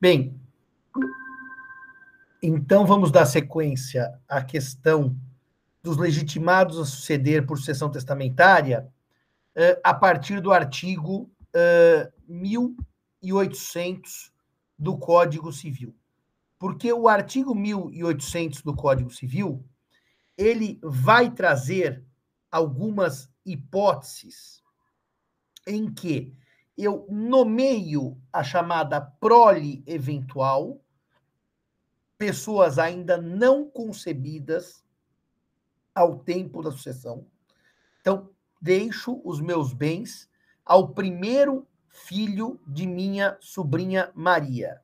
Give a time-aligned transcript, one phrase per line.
[0.00, 0.40] Bem,
[2.40, 5.18] então vamos dar sequência à questão
[5.82, 8.88] dos legitimados a suceder por sucessão testamentária
[9.56, 14.32] uh, a partir do artigo uh, 1800
[14.78, 15.92] do Código Civil.
[16.60, 19.64] Porque o artigo 1800 do Código Civil,
[20.36, 22.04] ele vai trazer
[22.52, 24.62] algumas hipóteses
[25.66, 26.32] em que
[26.78, 30.80] eu nomeio a chamada prole eventual,
[32.16, 34.84] pessoas ainda não concebidas
[35.92, 37.26] ao tempo da sucessão.
[38.00, 38.30] Então,
[38.62, 40.30] deixo os meus bens
[40.64, 44.80] ao primeiro filho de minha sobrinha Maria.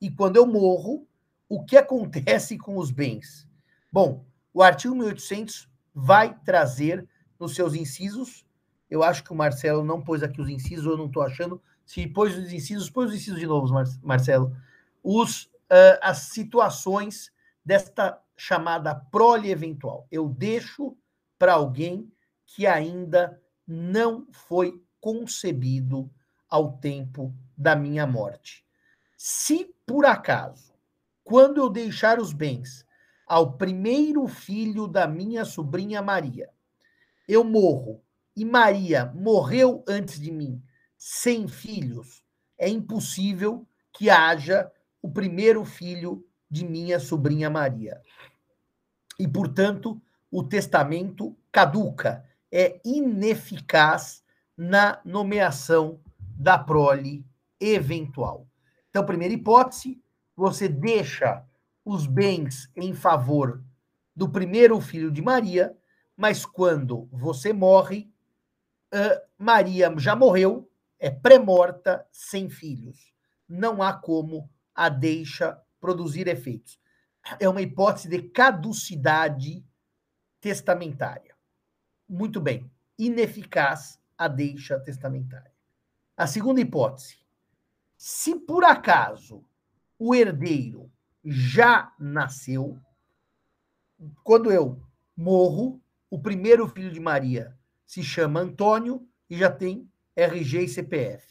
[0.00, 1.06] E quando eu morro,
[1.48, 3.48] o que acontece com os bens?
[3.92, 7.06] Bom, o artigo 1800 vai trazer
[7.38, 8.45] nos seus incisos,
[8.90, 11.60] eu acho que o Marcelo não pôs aqui os incisos, eu não estou achando.
[11.84, 13.72] Se pôs os incisos, pôs os incisos de novo,
[14.02, 14.56] Marcelo.
[15.02, 17.32] Os, uh, as situações
[17.64, 20.06] desta chamada prole eventual.
[20.10, 20.96] Eu deixo
[21.38, 22.10] para alguém
[22.44, 26.10] que ainda não foi concebido
[26.48, 28.64] ao tempo da minha morte.
[29.16, 30.74] Se por acaso,
[31.24, 32.86] quando eu deixar os bens
[33.26, 36.48] ao primeiro filho da minha sobrinha Maria,
[37.26, 38.00] eu morro
[38.36, 40.62] e Maria morreu antes de mim,
[40.98, 42.22] sem filhos,
[42.58, 44.70] é impossível que haja
[45.00, 48.00] o primeiro filho de minha sobrinha Maria.
[49.18, 54.22] E, portanto, o testamento caduca, é ineficaz
[54.56, 57.24] na nomeação da prole
[57.60, 58.46] eventual.
[58.90, 60.02] Então, primeira hipótese,
[60.34, 61.44] você deixa
[61.84, 63.62] os bens em favor
[64.14, 65.76] do primeiro filho de Maria,
[66.16, 68.10] mas quando você morre,
[68.92, 73.12] uh, Maria já morreu, é pré-morta, sem filhos.
[73.48, 76.80] Não há como a deixa produzir efeitos.
[77.40, 79.64] É uma hipótese de caducidade
[80.40, 81.34] testamentária.
[82.08, 82.70] Muito bem.
[82.98, 85.52] Ineficaz a deixa testamentária.
[86.16, 87.18] A segunda hipótese.
[87.96, 89.44] Se por acaso
[89.98, 90.90] o herdeiro
[91.24, 92.78] já nasceu,
[94.22, 94.80] quando eu
[95.16, 95.80] morro,
[96.10, 97.55] o primeiro filho de Maria
[97.86, 101.26] se chama Antônio e já tem RG e CPF.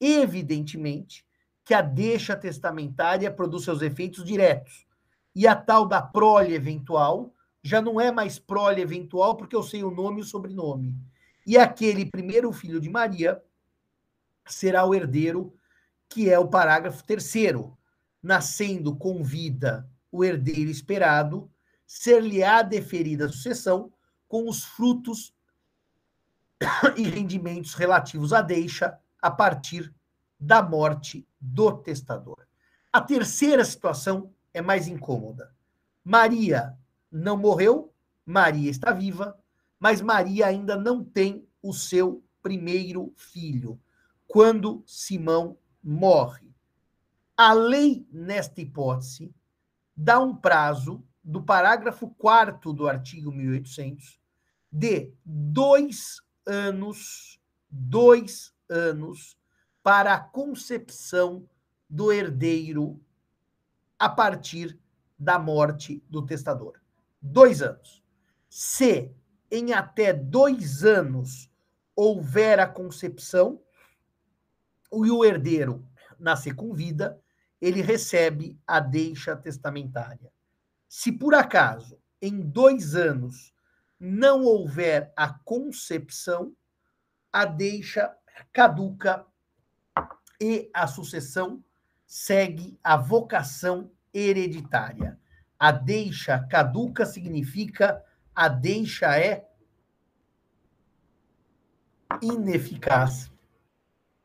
[0.00, 1.24] Evidentemente
[1.64, 4.86] que a deixa testamentária produz seus efeitos diretos.
[5.34, 9.82] E a tal da prole eventual já não é mais prole eventual porque eu sei
[9.82, 10.94] o nome e o sobrenome.
[11.44, 13.42] E aquele primeiro filho de Maria
[14.46, 15.52] será o herdeiro,
[16.08, 17.76] que é o parágrafo terceiro.
[18.22, 21.50] Nascendo com vida o herdeiro esperado,
[21.86, 23.92] ser-lhe-á deferida a sucessão
[24.26, 25.35] com os frutos
[26.96, 29.92] e rendimentos relativos à deixa a partir
[30.38, 32.46] da morte do testador.
[32.92, 35.54] A terceira situação é mais incômoda.
[36.04, 36.76] Maria
[37.10, 37.92] não morreu,
[38.24, 39.38] Maria está viva,
[39.78, 43.80] mas Maria ainda não tem o seu primeiro filho,
[44.26, 46.54] quando Simão morre.
[47.36, 49.34] A lei, nesta hipótese,
[49.96, 54.18] dá um prazo do parágrafo 4 do artigo 1800
[54.70, 59.36] de dois anos, dois anos
[59.82, 61.48] para a concepção
[61.88, 63.00] do herdeiro
[63.98, 64.78] a partir
[65.18, 66.80] da morte do testador.
[67.20, 68.02] Dois anos.
[68.48, 69.12] Se
[69.50, 71.50] em até dois anos
[71.94, 73.60] houver a concepção
[74.92, 75.86] e o herdeiro
[76.18, 77.20] nascer com vida,
[77.60, 80.32] ele recebe a deixa testamentária.
[80.88, 83.52] Se por acaso em dois anos
[83.98, 86.54] não houver a concepção,
[87.32, 88.14] a deixa
[88.52, 89.26] caduca
[90.40, 91.62] e a sucessão
[92.06, 95.18] segue a vocação hereditária.
[95.58, 98.04] A deixa caduca significa
[98.34, 99.48] a deixa é
[102.20, 103.30] ineficaz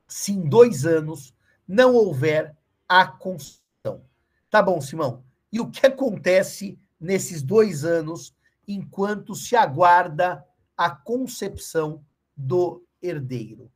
[0.07, 1.33] se em dois anos
[1.65, 2.55] não houver
[2.87, 4.03] a concepção.
[4.49, 5.23] Tá bom, Simão.
[5.51, 8.35] E o que acontece nesses dois anos
[8.73, 10.45] enquanto se aguarda
[10.77, 13.71] a concepção do herdeiro.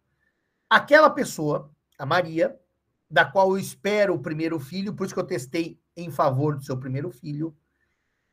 [0.69, 2.59] Aquela pessoa, a Maria,
[3.09, 6.63] da qual eu espero o primeiro filho, por isso que eu testei em favor do
[6.63, 7.55] seu primeiro filho,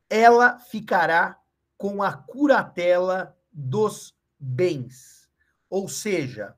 [0.09, 1.39] ela ficará
[1.77, 5.29] com a curatela dos bens.
[5.69, 6.55] Ou seja,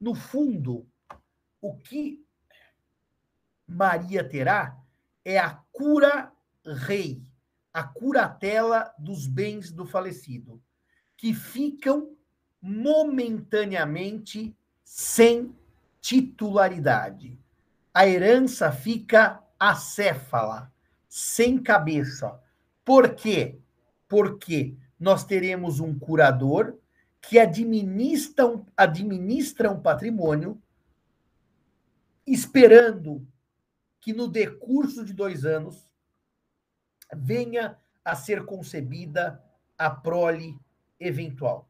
[0.00, 0.86] no fundo,
[1.60, 2.24] o que
[3.66, 4.78] Maria terá
[5.24, 6.32] é a cura
[6.64, 7.22] rei
[7.74, 10.62] a curatela dos bens do falecido,
[11.16, 12.16] que ficam
[12.62, 15.52] momentaneamente sem
[16.00, 17.36] titularidade.
[17.92, 20.72] a herança fica acéfala,
[21.08, 22.40] sem cabeça.
[22.84, 23.58] Por quê?
[24.08, 26.76] Porque nós teremos um curador
[27.20, 28.44] que administra
[28.76, 30.60] administra um patrimônio,
[32.26, 33.26] esperando
[34.00, 35.88] que no decurso de dois anos
[37.16, 39.42] venha a ser concebida
[39.78, 40.58] a prole
[40.98, 41.68] eventual.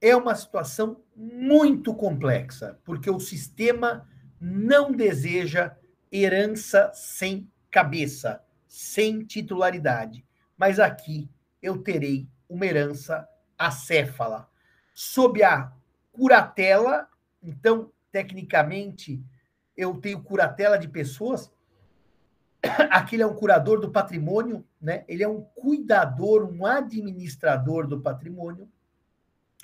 [0.00, 4.08] É uma situação muito complexa, porque o sistema
[4.40, 5.76] não deseja
[6.12, 10.24] herança sem cabeça, sem titularidade.
[10.56, 11.28] Mas aqui
[11.62, 13.26] eu terei uma herança
[13.58, 14.48] acéfala,
[14.94, 15.72] sob a
[16.12, 17.08] curatela.
[17.42, 19.22] Então, tecnicamente,
[19.76, 21.50] eu tenho curatela de pessoas.
[22.90, 25.04] Aquele é um curador do patrimônio, né?
[25.08, 28.68] Ele é um cuidador, um administrador do patrimônio,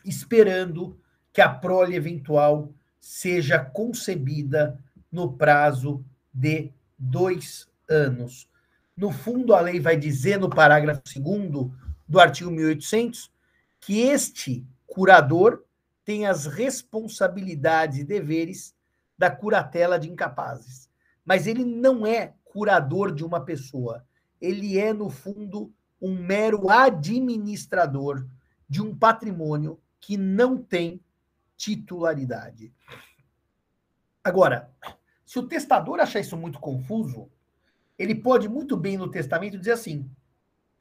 [0.05, 0.99] esperando
[1.33, 4.79] que a prole eventual seja concebida
[5.11, 8.49] no prazo de dois anos.
[8.97, 11.71] No fundo, a lei vai dizer no parágrafo 2
[12.09, 13.31] do artigo 1800
[13.81, 15.65] que este curador
[16.05, 18.75] tem as responsabilidades e deveres
[19.17, 20.89] da curatela de incapazes.
[21.25, 24.05] Mas ele não é curador de uma pessoa.
[24.39, 28.27] Ele é, no fundo, um mero administrador
[28.69, 31.01] de um patrimônio que não tem
[31.57, 32.71] titularidade.
[34.23, 34.71] Agora,
[35.25, 37.31] se o testador achar isso muito confuso,
[37.99, 40.11] ele pode muito bem no testamento dizer assim: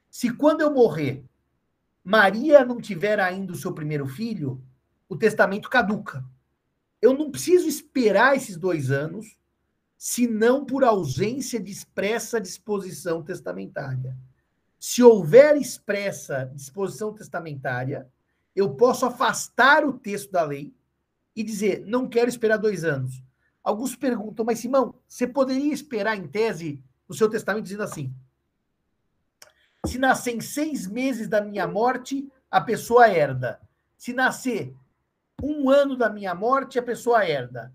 [0.10, 1.24] se quando eu morrer,
[2.04, 4.62] Maria não tiver ainda o seu primeiro filho,
[5.08, 6.26] o testamento caduca.
[7.02, 9.38] Eu não preciso esperar esses dois anos,
[10.04, 14.18] senão por ausência de expressa disposição testamentária.
[14.80, 18.10] Se houver expressa disposição testamentária,
[18.56, 20.74] eu posso afastar o texto da lei
[21.36, 23.22] e dizer, não quero esperar dois anos.
[23.64, 28.12] Alguns perguntam, mas Simão, você poderia esperar em tese no seu testamento dizendo assim:
[29.86, 33.62] se nascer em seis meses da minha morte, a pessoa herda.
[33.96, 34.74] Se nascer
[35.44, 37.72] um ano da minha morte, a pessoa herda.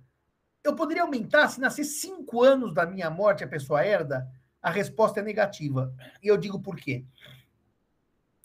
[0.66, 4.28] Eu poderia aumentar se nascer cinco anos da minha morte, a pessoa herda?
[4.60, 5.94] A resposta é negativa.
[6.20, 7.04] E eu digo por quê.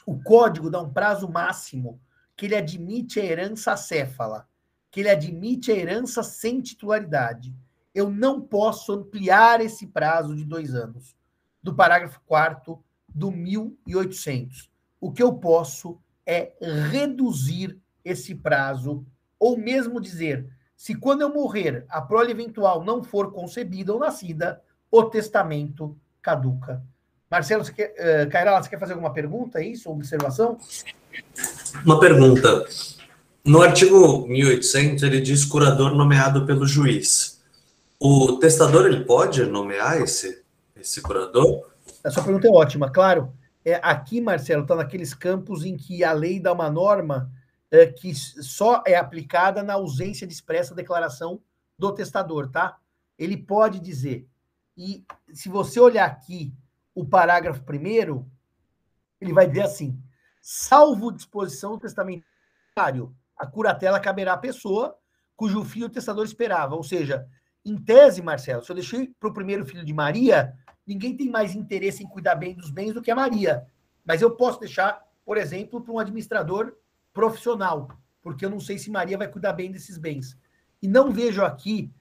[0.06, 2.00] O código dá um prazo máximo
[2.38, 4.48] que ele admite a herança acéfala,
[4.92, 7.56] que ele admite a herança sem titularidade.
[7.94, 11.16] Eu não posso ampliar esse prazo de dois anos,
[11.62, 14.70] do parágrafo 4 do 1800.
[15.00, 16.54] O que eu posso é
[16.92, 19.04] reduzir esse prazo,
[19.40, 20.48] ou mesmo dizer,
[20.82, 26.82] se quando eu morrer a prole eventual não for concebida ou nascida, o testamento caduca.
[27.30, 27.94] Marcelo, você quer,
[28.26, 30.58] uh, você quer fazer alguma pergunta aí, sua observação?
[31.86, 32.66] Uma pergunta.
[33.46, 37.40] No artigo 1800, ele diz curador nomeado pelo juiz.
[38.00, 40.42] O testador, ele pode nomear esse,
[40.76, 41.70] esse curador?
[42.04, 43.32] A sua pergunta é ótima, claro.
[43.64, 47.32] É, aqui, Marcelo, está naqueles campos em que a lei dá uma norma
[47.72, 51.42] é, que só é aplicada na ausência de expressa declaração
[51.80, 52.78] do testador, tá?
[53.18, 54.28] Ele pode dizer.
[54.78, 56.54] E se você olhar aqui
[56.94, 58.30] o parágrafo primeiro,
[59.20, 59.98] ele vai dizer assim:
[60.42, 64.98] salvo disposição testamentário, a curatela caberá à pessoa
[65.36, 66.76] cujo filho o testador esperava.
[66.76, 67.28] Ou seja,
[67.66, 70.54] em tese, Marcelo, se eu deixei para o primeiro filho de Maria,
[70.86, 73.66] ninguém tem mais interesse em cuidar bem dos bens do que a Maria.
[74.06, 76.76] Mas eu posso deixar, por exemplo, para um administrador
[77.14, 77.90] profissional,
[78.22, 80.38] porque eu não sei se Maria vai cuidar bem desses bens.
[80.82, 81.92] E não vejo aqui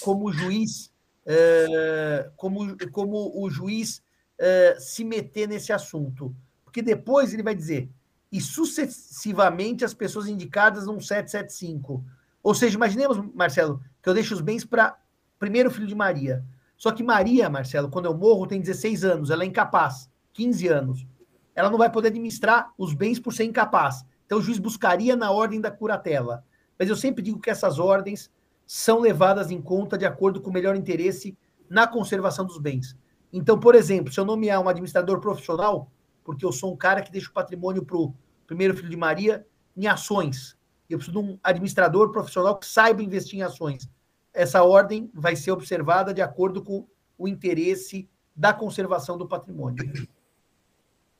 [0.00, 0.92] como o juiz,
[1.26, 4.02] uh, como, como o juiz
[4.38, 6.34] uh, se meter nesse assunto
[6.68, 7.88] porque depois ele vai dizer,
[8.30, 12.04] e sucessivamente as pessoas indicadas no 775.
[12.42, 14.96] Ou seja, imaginemos, Marcelo, que eu deixo os bens para
[15.38, 16.44] primeiro filho de Maria.
[16.76, 21.06] Só que Maria, Marcelo, quando eu morro, tem 16 anos, ela é incapaz, 15 anos.
[21.54, 24.04] Ela não vai poder administrar os bens por ser incapaz.
[24.28, 26.44] Então o juiz buscaria na ordem da curatela.
[26.78, 28.30] Mas eu sempre digo que essas ordens
[28.66, 31.34] são levadas em conta de acordo com o melhor interesse
[31.66, 32.94] na conservação dos bens.
[33.32, 35.90] Então, por exemplo, se eu nomear um administrador profissional,
[36.22, 38.14] porque eu sou um cara que deixa o patrimônio para o
[38.46, 40.58] primeiro filho de Maria em ações.
[40.90, 43.90] Eu preciso de um administrador profissional que saiba investir em ações.
[44.34, 48.06] Essa ordem vai ser observada de acordo com o interesse
[48.36, 49.90] da conservação do patrimônio.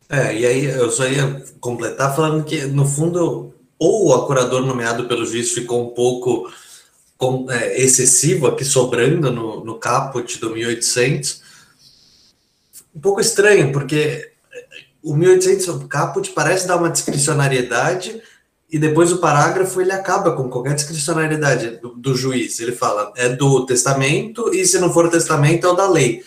[0.09, 5.07] É, e aí eu só ia completar falando que, no fundo, ou o acurador nomeado
[5.07, 6.51] pelo juiz ficou um pouco
[7.17, 11.43] com, é, excessivo aqui sobrando no, no caput do 1800,
[12.95, 14.33] um pouco estranho, porque
[15.03, 18.21] o 1800 Caput parece dar uma discricionariedade
[18.71, 22.61] e depois o parágrafo ele acaba com qualquer discricionariedade do, do, juiz.
[22.61, 26.23] Ele fala é do testamento e se não for testamento é o da lei.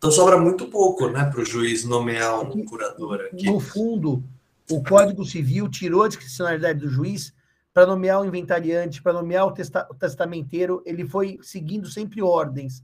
[0.00, 3.44] Então sobra muito pouco, né, para o juiz nomear um curador aqui.
[3.44, 4.24] No fundo,
[4.70, 7.34] o Código Civil tirou a discricionariedade do juiz
[7.70, 10.82] para nomear o inventariante, para nomear o, testa o testamenteiro.
[10.86, 12.82] Ele foi seguindo sempre ordens.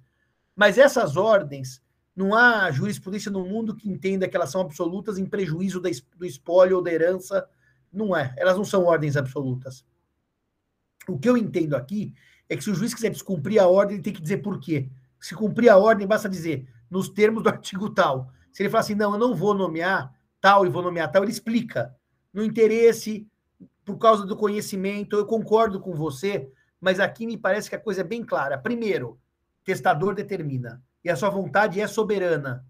[0.54, 1.80] Mas essas ordens,
[2.14, 6.76] não há jurisprudência no mundo que entenda que elas são absolutas em prejuízo do espólio
[6.76, 7.48] ou da herança
[7.90, 8.34] não é.
[8.36, 9.86] Elas não são ordens absolutas.
[11.08, 12.12] O que eu entendo aqui
[12.46, 14.90] é que se o juiz quiser descumprir a ordem, ele tem que dizer por quê.
[15.18, 18.30] Se cumprir a ordem, basta dizer nos termos do artigo tal.
[18.52, 21.32] Se ele falar assim, não, eu não vou nomear tal e vou nomear tal, ele
[21.32, 21.94] explica.
[22.32, 23.26] No interesse,
[23.84, 26.50] por causa do conhecimento, eu concordo com você,
[26.80, 28.58] mas aqui me parece que a coisa é bem clara.
[28.58, 29.18] Primeiro,
[29.64, 30.82] testador determina.
[31.04, 32.64] E a sua vontade é soberana.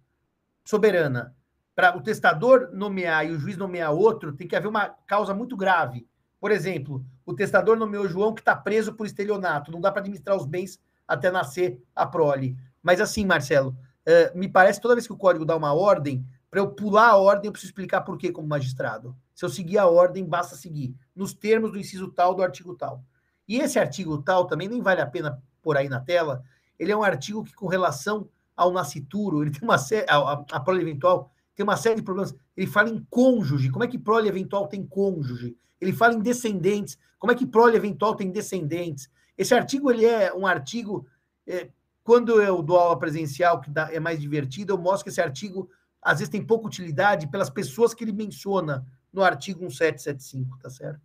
[0.65, 1.35] Soberana
[1.77, 5.55] para o testador nomear e o juiz nomear outro, tem que haver uma causa muito
[5.55, 6.09] grave.
[6.41, 10.35] Por exemplo, o testador nomeou João que está preso por estelionato, não dá para administrar
[10.35, 12.57] os bens até nascer a prole.
[12.83, 13.77] Mas assim, Marcelo,
[14.07, 17.17] uh, me parece toda vez que o código dá uma ordem, para eu pular a
[17.17, 19.17] ordem, eu preciso explicar por quê como magistrado.
[19.35, 23.05] Se eu seguir a ordem, basta seguir, nos termos do inciso tal do artigo tal.
[23.47, 26.43] E esse artigo tal também nem vale a pena por aí na tela,
[26.79, 30.45] ele é um artigo que, com relação ao nascituro, ele tem uma série, a, a,
[30.53, 32.35] a prole eventual, tem uma série de problemas.
[32.57, 35.57] Ele fala em cônjuge, como é que prole eventual tem cônjuge?
[35.81, 39.11] Ele fala em descendentes, como é que prole eventual tem descendentes?
[39.37, 41.07] Esse artigo ele é um artigo.
[41.47, 41.69] É,
[42.07, 45.69] quando eu dou aula presencial, que dá, é mais divertido, eu mostro que esse artigo
[46.01, 51.01] às vezes tem pouca utilidade pelas pessoas que ele menciona no artigo 1775, tá certo?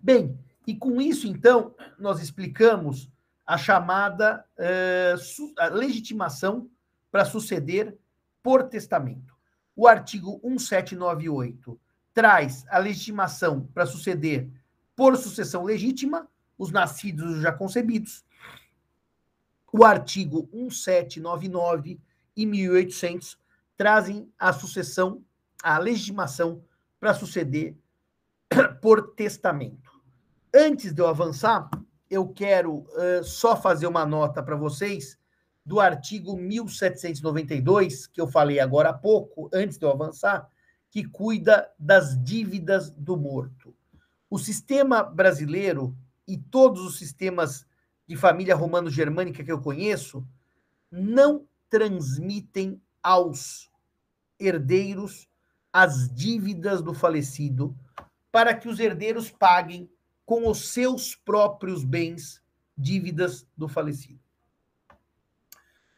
[0.00, 3.10] Bem, e com isso, então, nós explicamos
[3.44, 6.70] a chamada uh, a legitimação
[7.10, 7.98] para suceder
[8.44, 9.34] por testamento.
[9.74, 11.80] O artigo 1798
[12.14, 14.48] traz a legitimação para suceder
[14.94, 18.24] por sucessão legítima, os nascidos os já concebidos.
[19.72, 21.98] O artigo 1799
[22.36, 23.38] e 1800
[23.74, 25.24] trazem a sucessão,
[25.62, 26.62] a legitimação
[27.00, 27.74] para suceder
[28.82, 29.90] por testamento.
[30.54, 31.70] Antes de eu avançar,
[32.10, 35.18] eu quero uh, só fazer uma nota para vocês
[35.64, 40.46] do artigo 1792, que eu falei agora há pouco, antes de eu avançar,
[40.90, 43.74] que cuida das dívidas do morto.
[44.28, 45.96] O sistema brasileiro
[46.28, 47.66] e todos os sistemas
[48.12, 50.26] de família romano-germânica que eu conheço
[50.90, 53.70] não transmitem aos
[54.38, 55.26] herdeiros
[55.72, 57.74] as dívidas do falecido
[58.30, 59.88] para que os herdeiros paguem
[60.26, 62.42] com os seus próprios bens
[62.76, 64.20] dívidas do falecido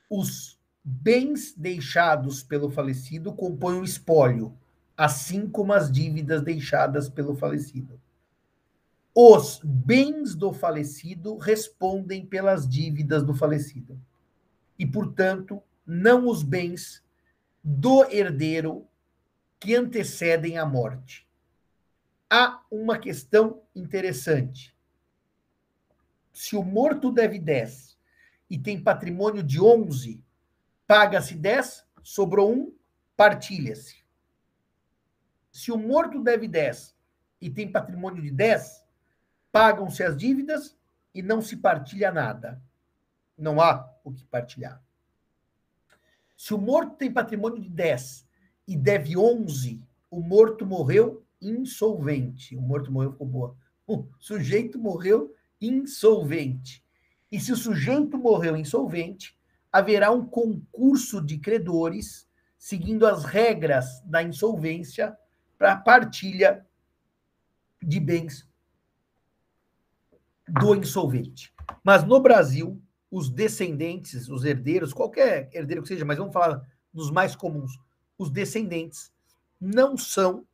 [0.09, 4.57] os bens deixados pelo falecido compõem o espólio,
[4.97, 8.01] assim como as dívidas deixadas pelo falecido.
[9.15, 14.01] Os bens do falecido respondem pelas dívidas do falecido.
[14.77, 17.05] E, portanto, não os bens
[17.63, 18.89] do herdeiro
[19.61, 21.29] que antecedem a morte.
[22.29, 24.75] Há uma questão interessante.
[26.33, 27.97] Se o morto deve 10
[28.51, 30.23] e tem patrimônio de 11,
[30.89, 32.75] paga-se 10, sobrou 1,
[33.17, 34.05] partilha-se.
[35.53, 36.97] Se o morto deve 10
[37.41, 38.84] e tem patrimônio de 10,
[39.55, 40.77] pagam-se as dívidas
[41.15, 42.61] e não se partilha nada.
[43.39, 44.83] Não há o que partilhar.
[46.37, 48.27] Se o morto tem patrimônio de 10
[48.67, 49.81] e deve 11,
[50.11, 52.57] o morto morreu insolvente.
[52.57, 53.57] O morto morreu, ficou boa.
[53.87, 56.85] O sujeito morreu insolvente.
[57.31, 59.39] E se o sujeito morreu insolvente,
[59.71, 65.17] haverá um concurso de credores, seguindo as regras da insolvência,
[65.57, 66.67] para partilha
[67.81, 68.53] de bens
[70.49, 71.53] do insolvente.
[71.83, 77.11] Mas no Brasil, os descendentes, os herdeiros, qualquer herdeiro que seja, mas vamos falar dos
[77.11, 77.79] mais comuns,
[78.19, 79.13] os descendentes
[79.61, 80.47] não são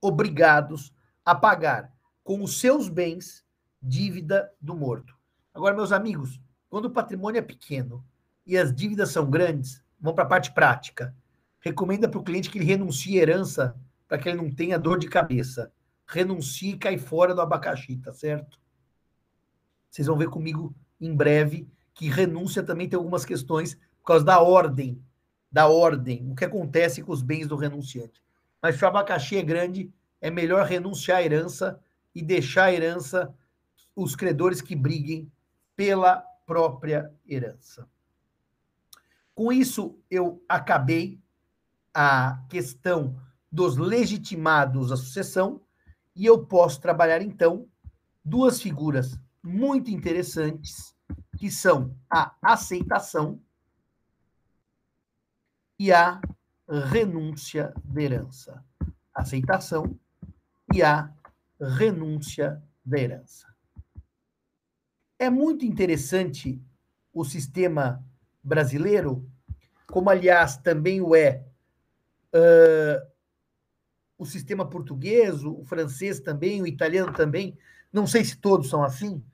[0.00, 0.92] obrigados
[1.24, 3.44] a pagar com os seus bens
[3.82, 5.16] dívida do morto.
[5.54, 8.04] Agora, meus amigos, quando o patrimônio é pequeno
[8.46, 11.14] e as dívidas são grandes, vamos para a parte prática.
[11.60, 13.76] Recomenda para o cliente que ele renuncie à herança
[14.06, 15.72] para que ele não tenha dor de cabeça.
[16.06, 18.58] Renuncie e cai fora do abacaxi, tá certo?
[19.90, 24.40] Vocês vão ver comigo em breve que renúncia também tem algumas questões por causa da
[24.40, 25.02] ordem,
[25.50, 28.22] da ordem, o que acontece com os bens do renunciante.
[28.62, 31.80] Mas se o abacaxi é grande, é melhor renunciar à herança
[32.14, 33.34] e deixar a herança
[33.96, 35.30] os credores que briguem
[35.74, 37.88] pela própria herança.
[39.34, 41.20] Com isso, eu acabei
[41.94, 43.16] a questão
[43.50, 45.60] dos legitimados à sucessão
[46.14, 47.68] E eu posso trabalhar, então,
[48.24, 50.94] duas figuras muito interessantes,
[51.36, 53.40] que são a aceitação
[55.78, 56.20] e a
[56.68, 58.64] renúncia da herança.
[59.14, 59.98] Aceitação
[60.74, 61.12] e a
[61.60, 63.46] renúncia da herança.
[65.18, 66.62] É muito interessante
[67.12, 68.04] o sistema
[68.42, 69.28] brasileiro,
[69.86, 71.44] como aliás também o é
[72.34, 73.08] uh,
[74.16, 77.56] o sistema português, o francês também, o italiano também,
[77.92, 79.24] não sei se todos são assim,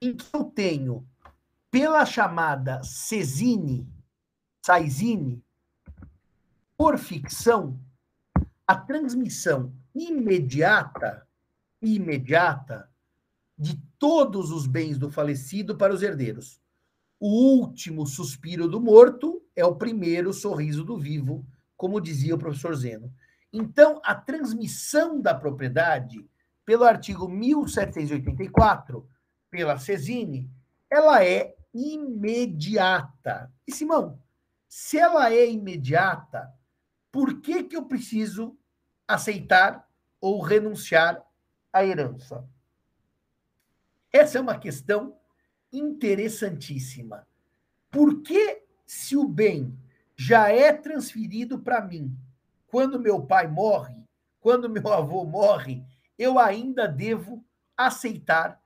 [0.00, 1.06] em que eu tenho,
[1.70, 3.88] pela chamada Cesine,
[4.64, 5.42] Saizine,
[6.76, 7.80] por ficção,
[8.66, 11.26] a transmissão imediata,
[11.80, 12.90] imediata,
[13.58, 16.60] de todos os bens do falecido para os herdeiros.
[17.18, 21.46] O último suspiro do morto é o primeiro sorriso do vivo,
[21.76, 23.12] como dizia o professor Zeno.
[23.50, 26.28] Então, a transmissão da propriedade,
[26.66, 29.08] pelo artigo 1784,
[29.48, 30.50] pela Cesine,
[30.90, 33.52] ela é imediata.
[33.66, 34.20] E, Simão,
[34.68, 36.52] se ela é imediata,
[37.12, 38.58] por que, que eu preciso
[39.06, 39.88] aceitar
[40.20, 41.24] ou renunciar
[41.72, 42.44] à herança?
[44.12, 45.16] Essa é uma questão
[45.72, 47.28] interessantíssima.
[47.90, 49.78] Por que, se o bem
[50.16, 52.16] já é transferido para mim
[52.66, 53.94] quando meu pai morre,
[54.40, 55.84] quando meu avô morre,
[56.18, 57.44] eu ainda devo
[57.76, 58.62] aceitar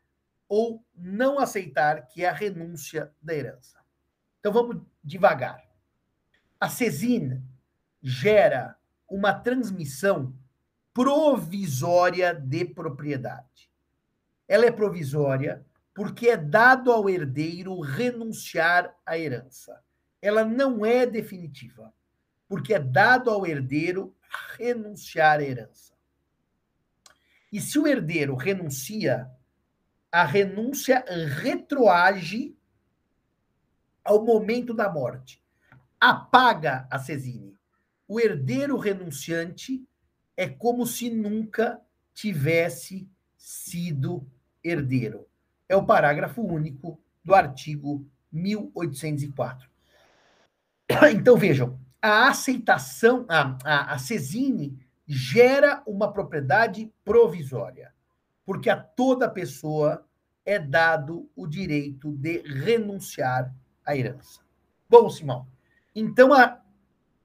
[0.48, 3.78] ou não aceitar, que é a renúncia da herança.
[4.38, 5.64] Então vamos devagar.
[6.58, 7.42] A cesina
[8.02, 8.76] gera
[9.08, 10.34] uma transmissão
[10.92, 13.70] provisória de propriedade.
[14.48, 15.64] Ela é provisória
[15.94, 19.82] porque é dado ao herdeiro renunciar à herança.
[20.22, 21.92] Ela não é definitiva,
[22.48, 24.14] porque é dado ao herdeiro
[24.56, 25.89] renunciar à herança.
[27.52, 29.30] E se o herdeiro renuncia,
[30.10, 31.04] a renúncia
[31.40, 32.56] retroage
[34.04, 35.42] ao momento da morte.
[36.00, 37.56] Apaga a cesine.
[38.08, 39.86] O herdeiro renunciante
[40.36, 41.80] é como se nunca
[42.14, 44.26] tivesse sido
[44.64, 45.26] herdeiro.
[45.68, 49.68] É o parágrafo único do artigo 1804.
[51.12, 54.78] Então vejam, a aceitação, a, a, a cesine
[55.12, 57.92] gera uma propriedade provisória,
[58.46, 60.06] porque a toda pessoa
[60.46, 63.52] é dado o direito de renunciar
[63.84, 64.40] à herança.
[64.88, 65.48] Bom, Simão,
[65.96, 66.62] então a,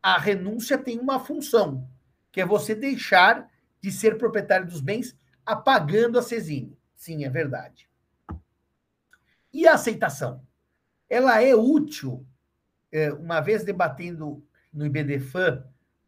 [0.01, 1.87] a renúncia tem uma função,
[2.31, 3.47] que é você deixar
[3.79, 6.75] de ser proprietário dos bens apagando a cesine.
[6.95, 7.87] Sim, é verdade.
[9.53, 10.41] E a aceitação?
[11.07, 12.25] Ela é útil,
[12.91, 14.43] é, uma vez debatendo
[14.73, 15.63] no IBDFAN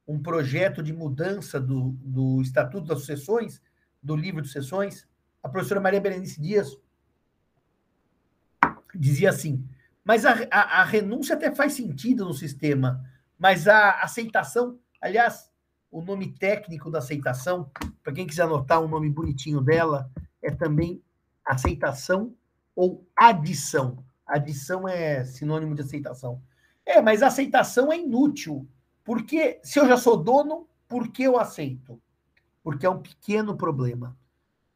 [0.07, 3.61] um projeto de mudança do, do Estatuto das Sucessões,
[4.01, 5.07] do livro de sucessões,
[5.43, 6.77] a professora Maria Berenice Dias
[8.95, 9.67] dizia assim:
[10.03, 13.03] mas a, a, a, renúncia até faz sentido no sistema,
[13.37, 15.51] mas a aceitação, aliás,
[15.91, 17.69] o nome técnico da aceitação,
[18.01, 20.09] para quem quiser anotar um nome bonitinho dela,
[20.41, 21.01] é também
[21.45, 22.33] aceitação
[22.75, 24.03] ou adição.
[24.25, 26.41] Adição é sinônimo de aceitação.
[26.85, 28.67] É, mas aceitação é inútil,
[29.07, 31.97] porque se eu já sou dono, por que eu aceito?
[32.61, 34.17] Porque é um pequeno problema.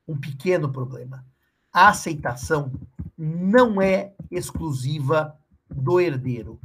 [0.07, 1.25] Um pequeno problema.
[1.69, 2.71] A aceitação
[3.17, 5.37] não é exclusiva
[5.69, 6.61] do herdeiro.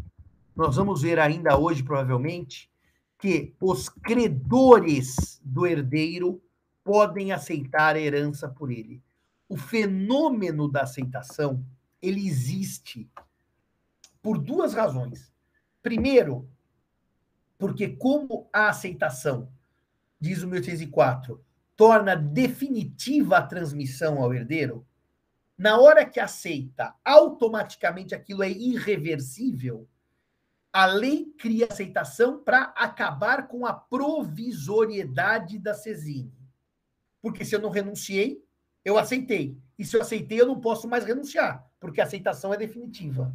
[0.55, 2.71] Nós vamos ver ainda hoje, provavelmente,
[3.19, 6.41] que os credores do herdeiro
[6.85, 9.03] podem aceitar a herança por ele.
[9.49, 11.67] O fenômeno da aceitação,
[12.01, 13.11] ele existe
[14.23, 15.33] por duas razões.
[15.83, 16.49] Primeiro,
[17.59, 19.51] porque como a aceitação,
[20.21, 21.45] diz o 1804,
[21.77, 24.87] torna definitiva a transmissão ao herdeiro,
[25.57, 29.89] na hora que aceita, automaticamente aquilo é irreversível,
[30.73, 36.35] a lei cria aceitação para acabar com a provisoriedade da cesine.
[37.23, 38.45] Porque se eu não renunciei,
[38.85, 39.59] eu aceitei.
[39.79, 43.35] E se eu aceitei, eu não posso mais renunciar, porque a aceitação é definitiva.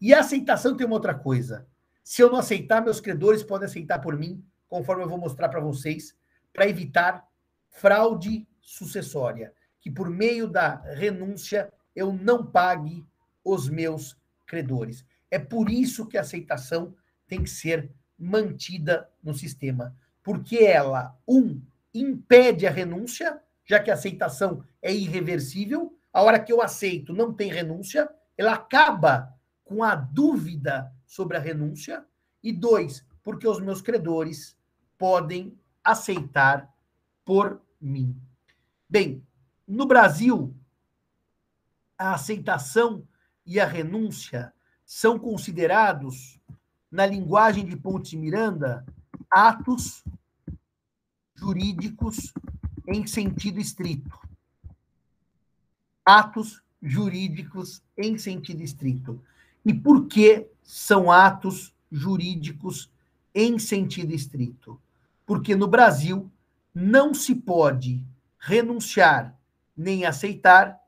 [0.00, 1.68] E a aceitação tem uma outra coisa.
[2.02, 5.60] Se eu não aceitar, meus credores podem aceitar por mim, conforme eu vou mostrar para
[5.60, 6.14] vocês,
[6.52, 7.26] para evitar
[7.70, 9.52] fraude sucessória.
[9.80, 13.04] Que por meio da renúncia eu não pague
[13.44, 15.04] os meus credores.
[15.30, 16.94] É por isso que a aceitação
[17.26, 21.62] tem que ser mantida no sistema, porque ela, um,
[21.94, 27.32] impede a renúncia, já que a aceitação é irreversível, a hora que eu aceito não
[27.32, 29.32] tem renúncia, ela acaba
[29.64, 32.06] com a dúvida sobre a renúncia,
[32.40, 34.56] e dois, porque os meus credores
[34.96, 36.72] podem aceitar
[37.24, 38.16] por mim.
[38.88, 39.20] Bem,
[39.66, 40.54] no Brasil,
[41.98, 43.04] a aceitação
[43.44, 44.54] e a renúncia
[44.86, 46.38] são considerados,
[46.88, 48.86] na linguagem de Ponte Miranda,
[49.28, 50.04] atos
[51.34, 52.32] jurídicos
[52.86, 54.16] em sentido estrito.
[56.04, 59.20] Atos jurídicos em sentido estrito.
[59.64, 62.92] E por que são atos jurídicos
[63.34, 64.80] em sentido estrito?
[65.26, 66.30] Porque no Brasil
[66.72, 68.06] não se pode
[68.38, 69.36] renunciar
[69.76, 70.78] nem aceitar,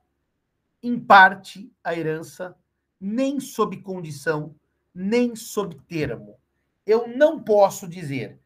[0.82, 2.54] em parte, a herança,
[3.00, 4.54] nem sob condição,
[4.94, 6.36] nem sob termo.
[6.86, 8.38] Eu não posso dizer,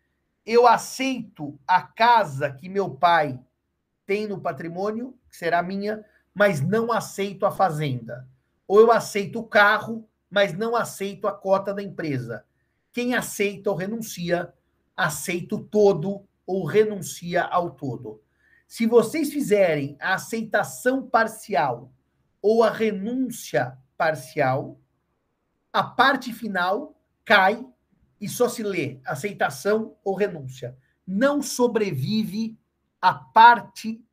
[0.44, 3.38] eu aceito a casa que meu pai
[4.06, 6.02] tem no patrimônio, que será minha,
[6.34, 8.26] mas não aceito a fazenda.
[8.66, 12.44] Ou eu aceito o carro, mas não aceito a cota da empresa.
[12.92, 14.52] Quem aceita ou renuncia,
[14.94, 18.22] aceita o todo ou renuncia ao todo.
[18.68, 21.90] Se vocês fizerem a aceitação parcial
[22.42, 24.78] ou a renúncia parcial,
[25.72, 27.66] a parte final cai
[28.20, 30.76] e só se lê aceitação ou renúncia.
[31.06, 32.58] Não sobrevive
[33.00, 34.04] a parte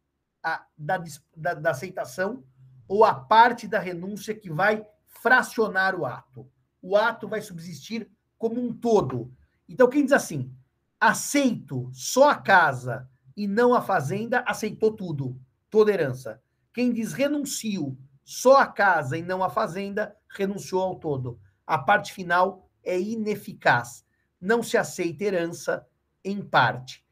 [0.42, 1.04] a, da,
[1.36, 2.46] da, da aceitação
[2.88, 4.88] ou a parte da renúncia que vai
[5.24, 6.46] fracionar o ato.
[6.82, 9.34] O ato vai subsistir como um todo.
[9.70, 10.54] Então, quem diz assim,
[11.00, 16.42] aceito só a casa e não a fazenda, aceitou tudo, toda herança.
[16.74, 21.40] Quem diz renuncio só a casa e não a fazenda, renunciou ao todo.
[21.66, 24.06] A parte final é ineficaz.
[24.42, 25.88] Não se aceita herança
[26.22, 27.06] em parte.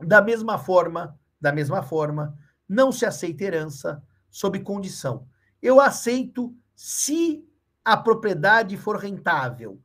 [0.00, 2.36] Da mesma forma, da mesma forma,
[2.68, 5.28] não se aceita herança sob condição.
[5.62, 7.44] Eu aceito se
[7.84, 9.80] a propriedade for rentável,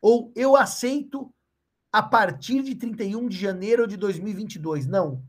[0.00, 1.32] ou eu aceito
[1.92, 4.86] a partir de 31 de janeiro de 2022.
[4.86, 5.22] Não.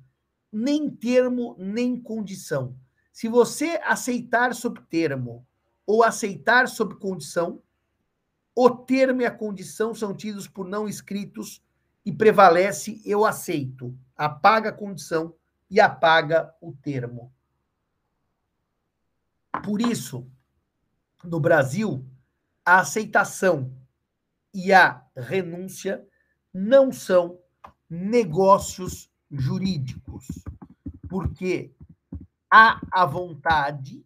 [0.52, 2.76] Nem termo, nem condição.
[3.12, 5.46] Se você aceitar sob termo
[5.86, 7.62] ou aceitar sob condição,
[8.54, 11.64] o termo e a condição são tidos por não escritos
[12.06, 13.98] e prevalece eu aceito.
[14.16, 15.34] Apaga a condição
[15.70, 17.32] e apaga o termo.
[19.64, 20.30] Por isso,
[21.24, 22.06] no Brasil,
[22.66, 23.74] a aceitação
[24.54, 26.06] e a renúncia
[26.54, 27.40] não são
[27.90, 30.26] negócios jurídicos,
[31.10, 31.74] porque
[32.52, 34.04] há a vontade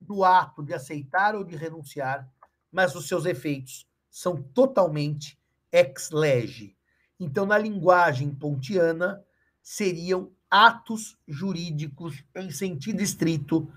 [0.00, 2.28] do ato de aceitar ou de renunciar,
[2.72, 5.38] mas os seus efeitos são totalmente
[5.70, 6.76] ex lege.
[7.20, 9.22] Então, na linguagem pontiana,
[9.62, 13.70] seriam atos jurídicos em sentido estrito,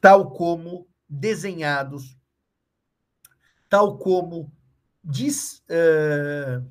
[0.00, 2.16] tal como desenhados,
[3.68, 4.52] tal como
[5.02, 6.64] diz, uh,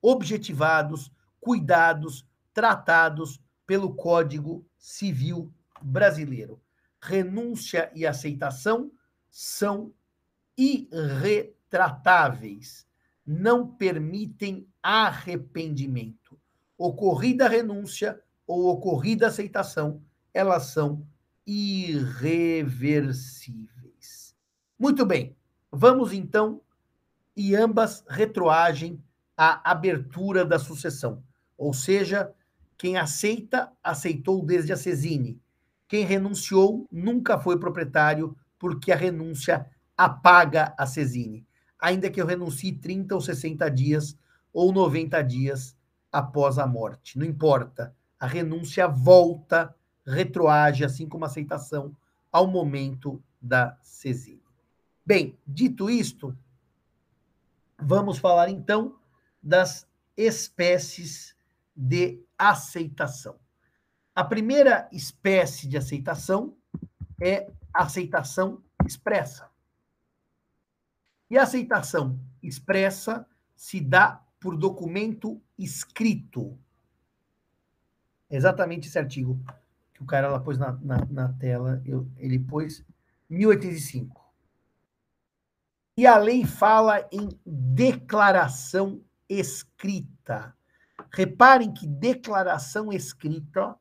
[0.00, 6.60] objetivados, cuidados, tratados pelo Código Civil Brasileiro.
[7.00, 8.92] Renúncia e aceitação
[9.30, 9.94] são
[10.56, 12.84] irretratáveis,
[13.24, 16.36] não permitem arrependimento.
[16.76, 21.06] Ocorrida renúncia ou ocorrida aceitação, elas são
[21.48, 24.36] irreversíveis.
[24.78, 25.34] Muito bem,
[25.72, 26.60] vamos então,
[27.34, 29.02] e ambas retroagem
[29.34, 31.22] a abertura da sucessão.
[31.56, 32.30] Ou seja,
[32.76, 35.40] quem aceita, aceitou desde a Cesine.
[35.88, 41.46] Quem renunciou nunca foi proprietário, porque a renúncia apaga a Cesine.
[41.80, 44.14] Ainda que eu renuncie 30 ou 60 dias
[44.52, 45.74] ou 90 dias
[46.12, 47.18] após a morte.
[47.18, 47.96] Não importa.
[48.20, 49.74] A renúncia volta,
[50.08, 51.94] retroage, assim como a aceitação,
[52.32, 54.42] ao momento da Cesine.
[55.04, 56.36] Bem, dito isto,
[57.78, 58.96] vamos falar então
[59.42, 61.34] das espécies
[61.76, 63.36] de aceitação.
[64.14, 66.56] A primeira espécie de aceitação
[67.20, 69.48] é aceitação expressa.
[71.30, 76.58] E a aceitação expressa se dá por documento escrito.
[78.30, 79.38] Exatamente esse artigo
[79.98, 82.84] que o cara lá pôs na, na, na tela, eu, ele pôs
[83.28, 84.24] 1085.
[85.96, 90.54] E a lei fala em declaração escrita.
[91.12, 93.74] Reparem que declaração escrita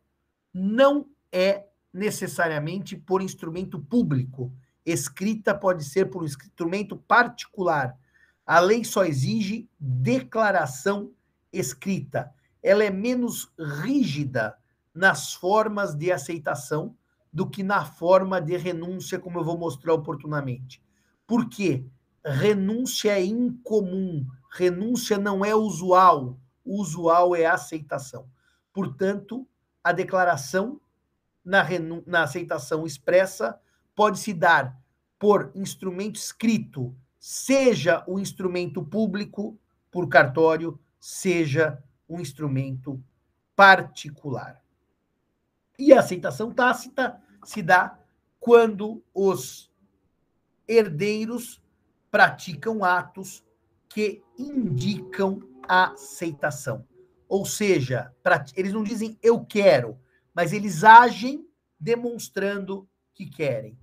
[0.51, 4.51] não é necessariamente por instrumento público.
[4.83, 7.95] Escrita pode ser por um instrumento particular.
[8.43, 11.11] A lei só exige declaração
[11.53, 12.33] escrita.
[12.63, 13.53] Ela é menos
[13.83, 14.57] rígida
[14.97, 16.95] nas formas de aceitação
[17.31, 20.81] do que na forma de renúncia, como eu vou mostrar oportunamente.
[21.27, 21.85] Por quê?
[22.25, 28.27] Renúncia é incomum, renúncia não é usual, o usual é aceitação.
[28.73, 29.47] Portanto,
[29.83, 30.81] a declaração
[31.45, 31.63] na,
[32.05, 33.59] na aceitação expressa
[33.95, 34.81] pode se dar
[35.19, 39.59] por instrumento escrito, seja o instrumento público
[39.91, 43.01] por cartório, seja um instrumento
[43.55, 44.66] particular.
[45.77, 47.99] E a aceitação tácita se dá
[48.39, 49.71] quando os
[50.67, 51.61] herdeiros
[52.09, 53.43] praticam atos
[53.89, 56.85] que indicam a aceitação.
[57.27, 58.13] Ou seja,
[58.55, 59.99] eles não dizem eu quero,
[60.33, 61.47] mas eles agem
[61.79, 63.77] demonstrando que querem.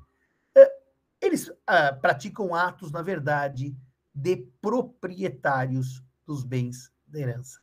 [0.55, 0.73] É,
[1.21, 3.77] eles ah, praticam atos, na verdade,
[4.15, 7.61] de proprietários dos bens da herança.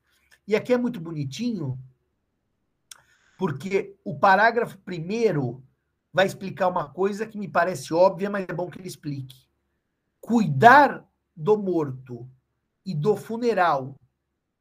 [0.48, 1.80] E aqui é muito bonitinho,
[3.42, 5.64] porque o parágrafo primeiro
[6.14, 9.36] vai explicar uma coisa que me parece óbvia, mas é bom que ele explique.
[10.20, 11.04] Cuidar
[11.36, 12.30] do morto
[12.86, 14.00] e do funeral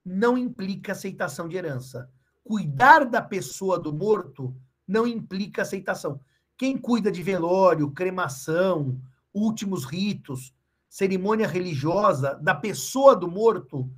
[0.02, 2.10] não implica aceitação de herança.
[2.42, 4.56] Cuidar da pessoa do morto
[4.88, 6.18] não implica aceitação.
[6.56, 8.98] Quem cuida de velório, cremação,
[9.30, 10.54] últimos ritos,
[10.88, 13.92] cerimônia religiosa da pessoa do morto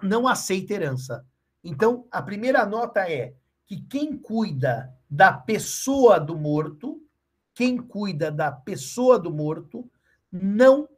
[0.00, 1.26] não aceita herança.
[1.64, 3.34] Então, a primeira nota é
[3.68, 7.00] que quem cuida da pessoa do morto,
[7.54, 9.88] quem cuida da pessoa do morto,
[10.32, 10.88] não,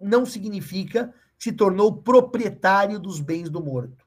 [0.00, 4.06] não significa se tornou proprietário dos bens do morto.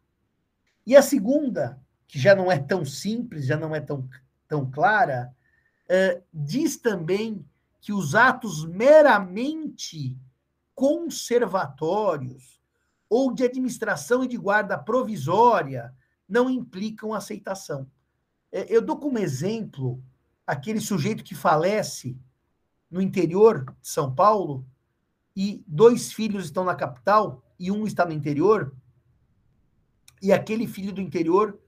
[0.86, 4.08] E a segunda, que já não é tão simples, já não é tão,
[4.48, 5.34] tão clara,
[5.86, 7.44] uh, diz também
[7.82, 10.16] que os atos meramente
[10.76, 12.62] conservatórios
[13.10, 15.92] ou de administração e de guarda provisória
[16.28, 17.90] não implicam aceitação.
[18.52, 20.04] É, eu dou como exemplo
[20.46, 22.18] aquele sujeito que falece
[22.90, 24.66] no interior de São Paulo
[25.36, 28.76] e dois filhos estão na capital e um está no interior,
[30.22, 31.60] e aquele filho do interior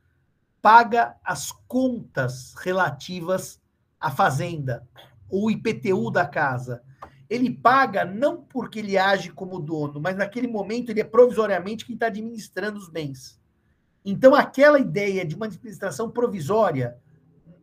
[0.62, 3.62] paga as contas relativas
[4.00, 4.88] à fazenda,
[5.30, 6.84] ou IPTU da casa.
[7.30, 11.96] Ele paga não porque ele age como dono, mas naquele momento ele é provisoriamente quem
[11.96, 13.40] está administrando os bens.
[14.06, 16.96] Então, aquela ideia de uma administração provisória,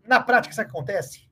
[0.05, 1.31] na prática, isso acontece.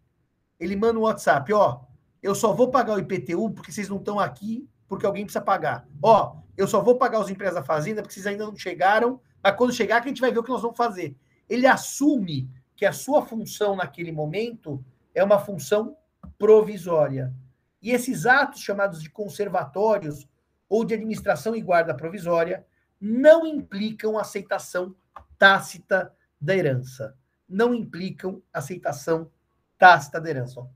[0.59, 1.81] Ele manda um WhatsApp, ó,
[2.23, 5.89] eu só vou pagar o IPTU porque vocês não estão aqui, porque alguém precisa pagar.
[6.01, 9.57] Ó, eu só vou pagar os empresas da fazenda porque vocês ainda não chegaram, mas
[9.57, 11.17] quando chegar que a gente vai ver o que nós vamos fazer.
[11.49, 15.97] Ele assume que a sua função naquele momento é uma função
[16.39, 17.35] provisória.
[17.83, 20.29] E esses atos chamados de conservatórios
[20.69, 22.65] ou de administração e guarda provisória
[23.01, 24.95] não implicam aceitação
[25.39, 27.17] tácita da herança.
[27.49, 29.31] Não implicam aceitação
[29.79, 30.69] tácita da herança.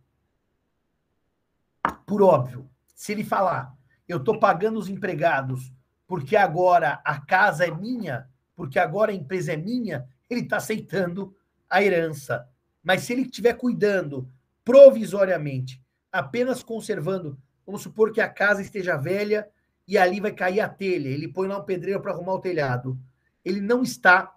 [2.06, 3.76] Por óbvio, se ele falar,
[4.08, 5.72] eu estou pagando os empregados
[6.06, 11.34] porque agora a casa é minha, porque agora a empresa é minha, ele está aceitando
[11.68, 12.48] a herança.
[12.82, 14.30] Mas se ele estiver cuidando
[14.64, 19.48] provisoriamente, apenas conservando, vamos supor que a casa esteja velha
[19.86, 22.98] e ali vai cair a telha, ele põe lá um pedreiro para arrumar o telhado.
[23.44, 24.34] Ele não está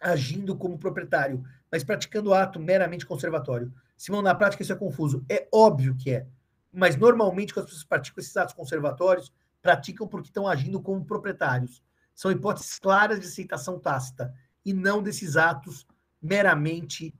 [0.00, 3.72] agindo como proprietário, mas praticando ato meramente conservatório.
[3.96, 5.24] Simão, na prática isso é confuso.
[5.28, 6.26] É óbvio que é
[6.72, 11.82] mas normalmente quando as pessoas praticam esses atos conservatórios, praticam porque estão agindo como proprietários.
[12.14, 14.32] São hipóteses claras de aceitação tácita
[14.64, 15.86] e não desses atos
[16.20, 17.14] meramente,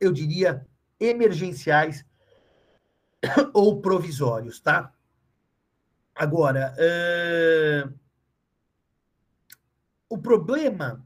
[0.00, 0.66] eu diria,
[0.98, 2.04] emergenciais
[3.52, 4.92] ou provisórios, tá?
[6.20, 7.98] Agora, uh...
[10.06, 11.02] o problema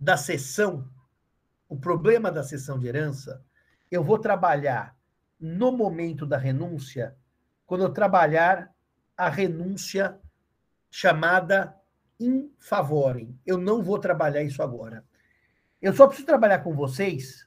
[0.00, 0.88] da sessão,
[1.68, 3.44] o problema da sessão de herança,
[3.90, 4.96] eu vou trabalhar
[5.38, 7.14] no momento da renúncia,
[7.66, 8.74] quando eu trabalhar
[9.18, 10.18] a renúncia
[10.90, 11.76] chamada
[12.18, 13.38] in favorem.
[13.44, 15.04] Eu não vou trabalhar isso agora.
[15.78, 17.46] Eu só preciso trabalhar com vocês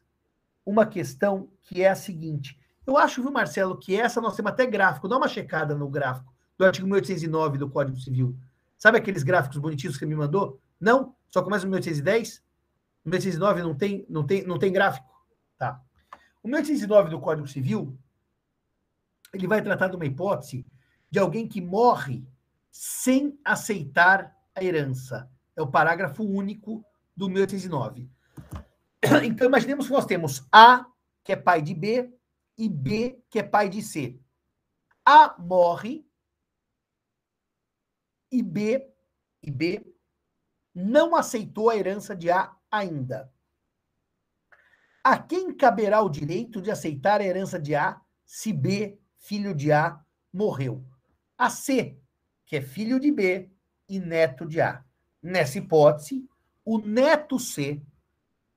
[0.64, 2.60] uma questão que é a seguinte.
[2.86, 5.08] Eu acho, viu, Marcelo, que essa nós temos até gráfico.
[5.08, 8.38] Dá uma checada no gráfico do artigo 1809 do Código Civil.
[8.78, 10.60] Sabe aqueles gráficos bonitinhos que você me mandou?
[10.80, 11.16] Não?
[11.30, 12.44] Só começa no 1810?
[13.04, 15.10] No 1809 não tem, não tem, não tem gráfico?
[15.58, 15.82] Tá.
[16.44, 17.98] O 1809 do Código Civil,
[19.34, 20.66] ele vai tratar de uma hipótese
[21.10, 22.26] de alguém que morre
[22.72, 25.30] sem aceitar a herança.
[25.56, 26.84] É o parágrafo único
[27.16, 28.10] do 1809.
[29.24, 30.86] Então, imaginemos que nós temos A,
[31.24, 32.12] que é pai de B,
[32.58, 34.20] e B, que é pai de C.
[35.06, 36.06] A morre
[38.38, 38.88] e B,
[39.42, 39.96] e B
[40.74, 43.32] não aceitou a herança de A ainda.
[45.04, 49.72] A quem caberá o direito de aceitar a herança de A se B, filho de
[49.72, 50.00] A,
[50.34, 50.84] morreu?
[51.38, 51.98] A C,
[52.46, 53.50] que é filho de B
[53.88, 54.84] e neto de A.
[55.22, 56.28] Nessa hipótese,
[56.64, 57.82] o neto C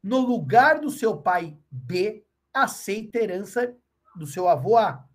[0.02, 3.76] no lugar do seu pai B, aceita a herança
[4.16, 5.06] do seu avô A.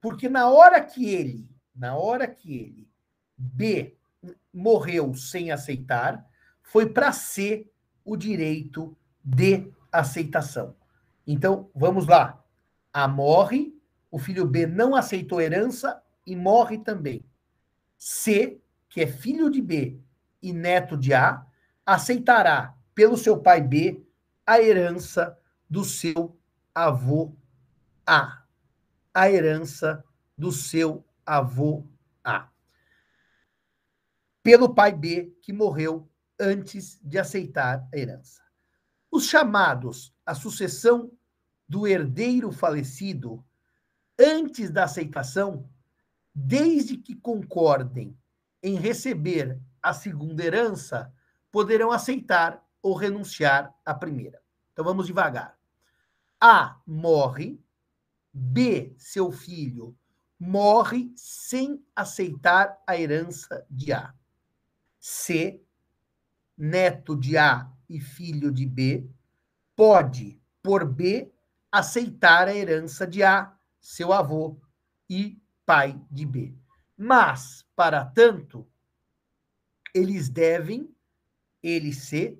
[0.00, 2.87] Porque na hora que ele, na hora que ele,
[3.38, 3.96] B,
[4.52, 6.26] morreu sem aceitar,
[6.60, 7.70] foi para C
[8.04, 10.74] o direito de aceitação.
[11.26, 12.42] Então, vamos lá.
[12.92, 13.74] A morre,
[14.10, 17.24] o filho B não aceitou herança e morre também.
[17.96, 20.00] C, que é filho de B
[20.42, 21.46] e neto de A,
[21.84, 24.02] aceitará pelo seu pai B
[24.46, 26.36] a herança do seu
[26.74, 27.34] avô
[28.06, 28.42] A.
[29.12, 30.04] A herança
[30.36, 31.84] do seu avô
[32.24, 32.48] A.
[34.48, 38.40] Pelo pai B, que morreu antes de aceitar a herança.
[39.10, 41.12] Os chamados a sucessão
[41.68, 43.44] do herdeiro falecido
[44.18, 45.68] antes da aceitação,
[46.34, 48.16] desde que concordem
[48.62, 51.12] em receber a segunda herança,
[51.52, 54.40] poderão aceitar ou renunciar à primeira.
[54.72, 55.58] Então vamos devagar.
[56.40, 57.62] A morre,
[58.32, 59.94] B, seu filho,
[60.40, 64.14] morre sem aceitar a herança de A.
[64.98, 65.62] C,
[66.56, 69.08] neto de A e filho de B,
[69.74, 71.32] pode, por B,
[71.70, 74.60] aceitar a herança de A, seu avô,
[75.08, 76.54] e pai de B.
[76.96, 78.66] Mas, para tanto,
[79.94, 80.92] eles devem,
[81.62, 82.38] ele C,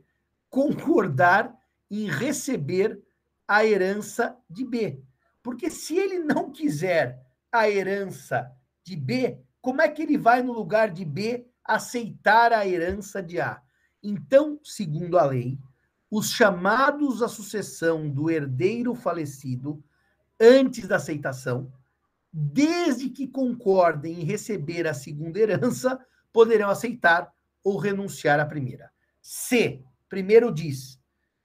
[0.50, 1.56] concordar
[1.90, 3.00] em receber
[3.46, 5.02] a herança de B.
[5.42, 10.52] Porque se ele não quiser a herança de B, como é que ele vai no
[10.52, 13.62] lugar de B aceitar a herança de A?
[14.02, 15.58] Então, segundo a lei,
[16.10, 19.80] os chamados à sucessão do herdeiro falecido
[20.40, 21.70] antes da aceitação,
[22.32, 28.90] desde que concordem em receber a segunda herança, poderão aceitar ou renunciar à primeira.
[29.20, 29.82] C.
[30.08, 30.98] Primeiro diz: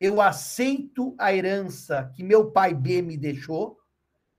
[0.04, 3.80] eu aceito a herança que meu pai B me deixou,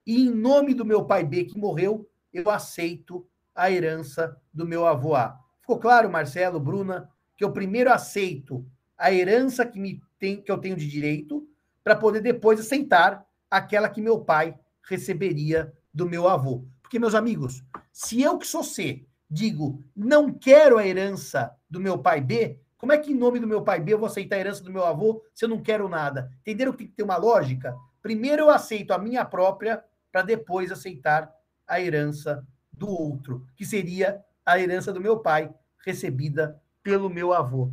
[0.05, 4.85] e em nome do meu pai B que morreu, eu aceito a herança do meu
[4.85, 5.39] avô A.
[5.65, 8.63] Ficou claro, Marcelo, Bruna, que eu primeiro aceito
[8.95, 11.43] a herança que, me tem, que eu tenho de direito,
[11.83, 14.55] para poder depois aceitar aquela que meu pai
[14.87, 16.67] receberia do meu avô.
[16.83, 21.97] Porque, meus amigos, se eu que sou C digo não quero a herança do meu
[21.97, 24.39] pai B, como é que em nome do meu pai B eu vou aceitar a
[24.41, 26.31] herança do meu avô se eu não quero nada?
[26.41, 27.75] Entenderam que tem que ter uma lógica?
[28.03, 31.33] Primeiro eu aceito a minha própria para depois aceitar
[31.67, 35.53] a herança do outro, que seria a herança do meu pai
[35.85, 37.71] recebida pelo meu avô.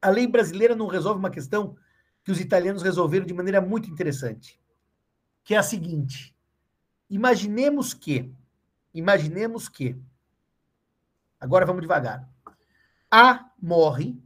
[0.00, 1.76] A lei brasileira não resolve uma questão
[2.22, 4.60] que os italianos resolveram de maneira muito interessante,
[5.42, 6.36] que é a seguinte:
[7.10, 8.32] imaginemos que,
[8.94, 9.96] imaginemos que,
[11.40, 12.28] agora vamos devagar.
[13.10, 14.20] A morre,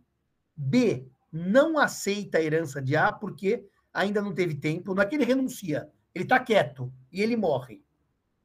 [0.56, 5.14] B não aceita a herança de A porque ainda não teve tempo, não é que
[5.14, 7.82] ele renuncia, ele está quieto e ele morre.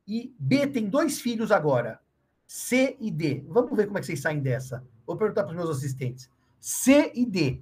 [0.08, 2.00] E B tem dois filhos agora,
[2.48, 3.44] C e D.
[3.48, 4.86] Vamos ver como é que vocês saem dessa.
[5.06, 6.30] Vou perguntar para os meus assistentes.
[6.60, 7.62] C e D.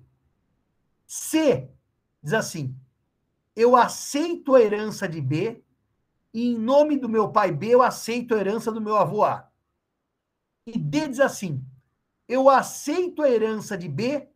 [1.05, 1.69] C
[2.21, 2.75] diz assim:
[3.55, 5.63] eu aceito a herança de B
[6.33, 9.47] e em nome do meu pai B eu aceito a herança do meu avô A.
[10.65, 11.63] E D diz assim:
[12.27, 14.27] eu aceito a herança de B,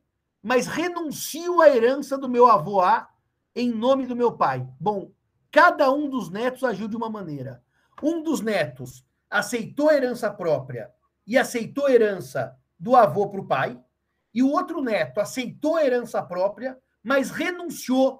[0.44, 3.10] mas renuncio à herança do meu avô A
[3.56, 4.68] em nome do meu pai.
[4.80, 5.12] Bom,
[5.52, 7.64] cada um dos netos agiu de uma maneira.
[8.04, 10.92] Um dos netos aceitou herança própria
[11.26, 13.80] e aceitou herança do avô para o pai,
[14.34, 18.20] e o outro neto aceitou herança própria, mas renunciou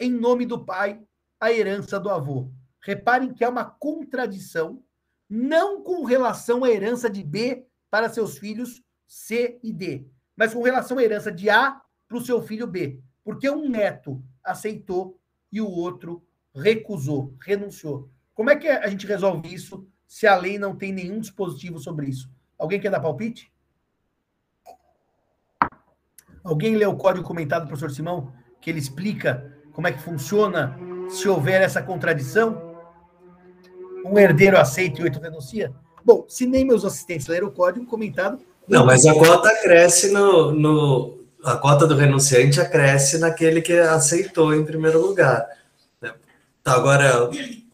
[0.00, 1.00] em nome do pai
[1.40, 2.50] à herança do avô.
[2.80, 4.82] Reparem que é uma contradição,
[5.28, 10.62] não com relação à herança de B para seus filhos C e D, mas com
[10.62, 13.00] relação à herança de A para o seu filho B.
[13.22, 15.18] Porque um neto aceitou
[15.50, 18.10] e o outro recusou, renunciou.
[18.34, 22.06] Como é que a gente resolve isso se a lei não tem nenhum dispositivo sobre
[22.06, 22.30] isso?
[22.56, 23.50] Alguém quer dar palpite?
[26.44, 30.78] Alguém leu o código comentado do professor Simão, que ele explica como é que funciona
[31.08, 32.76] se houver essa contradição?
[34.06, 35.74] Um herdeiro aceita e outro denuncia?
[36.04, 38.38] Bom, se nem meus assistentes leram o código comentado.
[38.68, 41.18] Não, mas a cota cresce no, no.
[41.42, 45.44] A cota do renunciante cresce naquele que aceitou em primeiro lugar.
[46.62, 47.28] Tá, agora,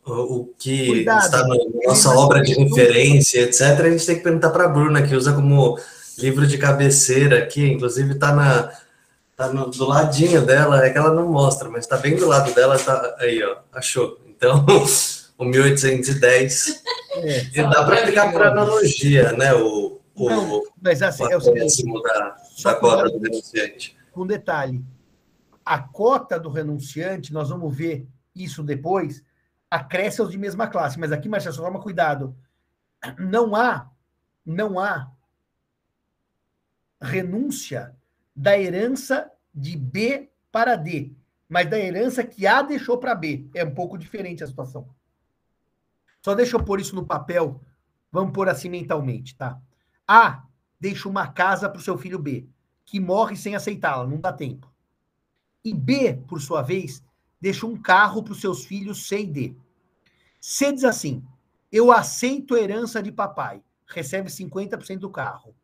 [0.04, 4.50] o, que Cuidado, está na nossa obra de referência, etc., a gente tem que perguntar
[4.50, 5.78] para a Bruna, que usa como
[6.18, 8.72] livro de cabeceira aqui, inclusive está na
[9.36, 12.52] tá no, do ladinho dela, é que ela não mostra, mas está bem do lado
[12.54, 14.18] dela, tá aí, ó, achou.
[14.28, 14.64] Então,
[15.38, 16.82] o 1810.
[17.16, 19.54] É, e dá para aplicar por analogia, né?
[19.54, 23.96] O, o, não, mas assim, é o seguinte, da, da cota do denunciante.
[24.14, 24.84] Um detalhe.
[25.64, 29.22] a cota do renunciante, nós vamos ver isso depois,
[29.70, 30.98] acresce aos de mesma classe.
[30.98, 32.36] Mas aqui, Marcelo, só toma cuidado.
[33.18, 33.90] Não há,
[34.44, 35.10] não há
[37.00, 37.96] renúncia
[38.34, 41.12] da herança de B para D,
[41.48, 43.48] mas da herança que A deixou para B.
[43.54, 44.88] É um pouco diferente a situação.
[46.22, 47.60] Só deixa eu pôr isso no papel.
[48.12, 49.58] Vamos pôr assim mentalmente, tá?
[50.06, 50.44] A
[50.78, 52.48] deixa uma casa para o seu filho B,
[52.84, 54.72] que morre sem aceitá-la, não dá tempo.
[55.64, 57.02] E B, por sua vez,
[57.40, 59.56] deixa um carro para os seus filhos C e D.
[60.40, 61.24] C diz assim:
[61.72, 65.54] eu aceito herança de papai, recebe 50% do carro.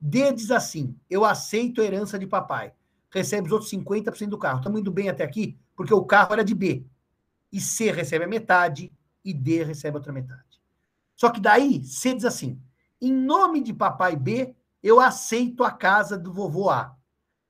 [0.00, 2.72] D diz assim: eu aceito herança de papai,
[3.10, 4.58] recebe os outros 50% do carro.
[4.58, 6.84] Estamos indo bem até aqui, porque o carro era de B.
[7.52, 8.92] E C recebe a metade
[9.24, 10.60] e D recebe a outra metade.
[11.14, 12.60] Só que daí C diz assim:
[13.00, 16.96] em nome de papai B, eu aceito a casa do vovô A.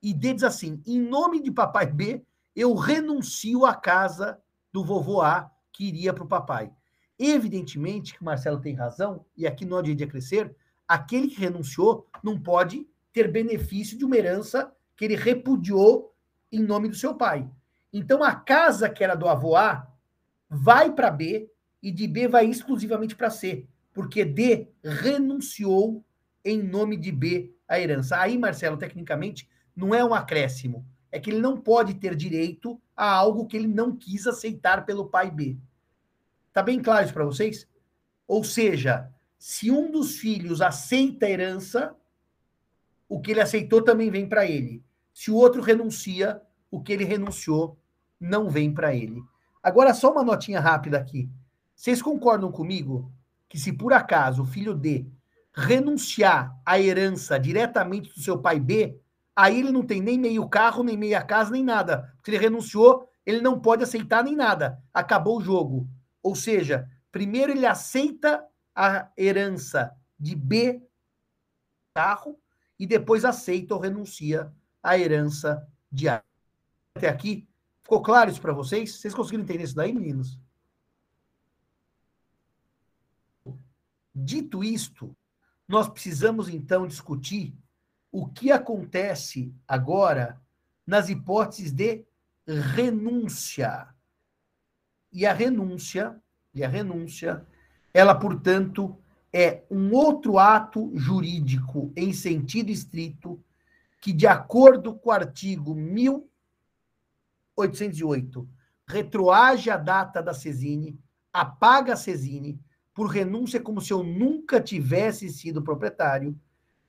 [0.03, 2.23] E D diz assim: em nome de papai B,
[2.55, 4.41] eu renuncio à casa
[4.73, 6.71] do vovô A que iria para o papai.
[7.19, 10.55] Evidentemente que o Marcelo tem razão, e aqui no Dia a Crescer,
[10.87, 16.15] aquele que renunciou não pode ter benefício de uma herança que ele repudiou
[16.51, 17.49] em nome do seu pai.
[17.93, 19.91] Então a casa que era do avô A
[20.49, 21.51] vai para B
[21.83, 26.05] e de B vai exclusivamente para C, porque D renunciou
[26.45, 28.19] em nome de B a herança.
[28.19, 33.09] Aí, Marcelo, tecnicamente, não é um acréscimo, é que ele não pode ter direito a
[33.09, 35.59] algo que ele não quis aceitar pelo pai B.
[36.53, 37.69] Tá bem claro isso para vocês?
[38.27, 41.95] Ou seja, se um dos filhos aceita a herança,
[43.09, 44.83] o que ele aceitou também vem para ele.
[45.13, 46.41] Se o outro renuncia,
[46.71, 47.79] o que ele renunciou
[48.19, 49.23] não vem para ele.
[49.63, 51.29] Agora, só uma notinha rápida aqui.
[51.77, 53.13] Vocês concordam comigo
[53.49, 55.07] que se por acaso o filho D
[55.53, 58.99] renunciar à herança diretamente do seu pai B,
[59.35, 62.13] aí ele não tem nem meio carro, nem meia casa, nem nada.
[62.17, 64.83] Porque ele renunciou, ele não pode aceitar nem nada.
[64.93, 65.89] Acabou o jogo.
[66.23, 70.83] Ou seja, primeiro ele aceita a herança de B
[71.95, 72.39] carro
[72.79, 74.53] e depois aceita ou renuncia
[74.83, 76.23] à herança de A.
[76.97, 77.49] Até aqui,
[77.83, 78.97] ficou claro isso para vocês?
[78.97, 80.39] Vocês conseguiram entender isso daí, meninos?
[84.15, 85.17] Dito isto,
[85.67, 87.57] nós precisamos então discutir
[88.13, 90.41] o que acontece agora
[90.87, 92.05] nas hipóteses de
[92.47, 93.89] renúncia.
[95.11, 96.21] E a renúncia,
[96.55, 97.47] e a renúncia,
[97.93, 98.97] ela, portanto,
[99.33, 103.43] é um outro ato jurídico em sentido estrito
[104.01, 108.47] que, de acordo com o artigo 1808,
[108.87, 111.01] retroage a data da Cesine,
[111.33, 112.61] apaga a Cesine,
[112.93, 116.39] por renúncia como se eu nunca tivesse sido proprietário,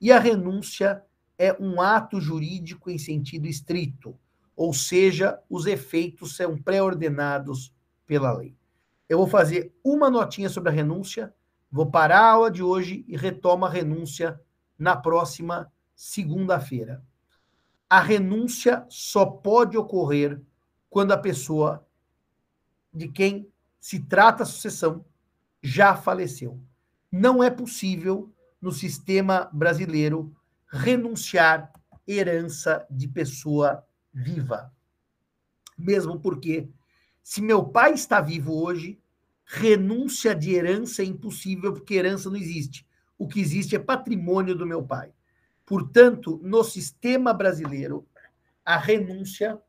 [0.02, 1.02] e a renúncia
[1.38, 4.18] é um ato jurídico em sentido estrito,
[4.56, 7.74] ou seja, os efeitos são pré-ordenados
[8.06, 8.56] pela lei.
[9.10, 11.34] Eu vou fazer uma notinha sobre a renúncia,
[11.72, 14.40] vou parar a aula de hoje e retomo a renúncia
[14.78, 17.04] na próxima segunda-feira.
[17.90, 20.42] A renúncia só pode ocorrer
[20.90, 21.86] quando a pessoa
[22.94, 23.48] de quem
[23.80, 25.04] se trata a sucessão
[25.62, 26.60] já faleceu.
[27.12, 28.32] Não é possível,
[28.62, 30.36] no sistema brasileiro,
[30.74, 31.72] renunciar
[32.08, 34.74] herança de pessoa viva.
[35.78, 36.68] Mesmo porque,
[37.22, 39.00] se meu pai está vivo hoje,
[39.46, 42.88] renúncia de herança é impossível, porque herança não existe.
[43.20, 45.14] O que existe é patrimônio do meu pai.
[45.64, 48.08] Portanto, no sistema brasileiro,
[48.66, 49.62] a renúncia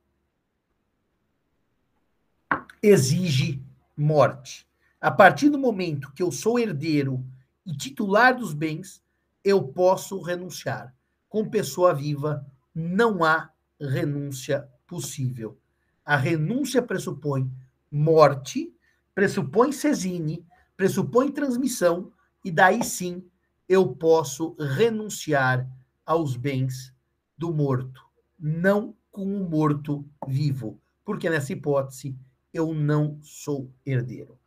[2.83, 3.63] exige
[3.95, 4.67] morte.
[4.99, 7.23] A partir do momento que eu sou herdeiro
[7.67, 9.04] e titular dos bens,
[9.45, 10.95] eu posso renunciar.
[11.29, 15.59] Com pessoa viva, não há renúncia possível.
[16.05, 17.51] A renúncia pressupõe
[17.91, 18.75] morte,
[19.15, 22.13] pressupõe cesine, pressupõe transmissão,
[22.45, 23.25] e daí sim
[23.69, 25.69] eu posso renunciar
[26.05, 26.95] aos bens
[27.37, 28.03] do morto,
[28.39, 32.17] não com o morto vivo, porque nessa hipótese
[32.53, 34.39] eu não sou herdeiro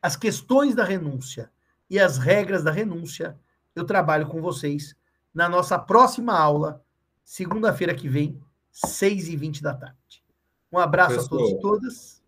[0.00, 1.50] as questões da renúncia
[1.90, 3.38] e as regras da renúncia,
[3.78, 4.94] eu trabalho com vocês
[5.32, 6.82] na nossa próxima aula,
[7.24, 8.40] segunda-feira que vem,
[8.72, 10.22] 6h20 da tarde.
[10.72, 12.22] Um abraço Professor, a todos e todas.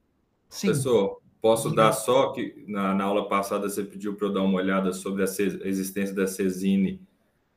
[0.48, 0.66] Sim.
[0.68, 1.74] Professor, posso Sim.
[1.74, 5.22] dar só que na, na, aula passada você pediu para eu dar uma olhada sobre
[5.22, 7.00] a, a existência da CESINE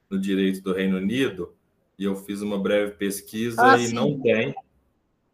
[0.09, 1.55] no direito do Reino Unido,
[1.97, 3.93] e eu fiz uma breve pesquisa ah, e sim.
[3.93, 4.53] não tem.